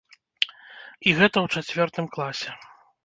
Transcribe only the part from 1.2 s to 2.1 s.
ў чацвёртым